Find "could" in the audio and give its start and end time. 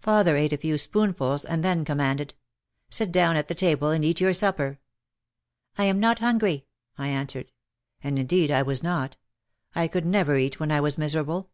9.88-10.04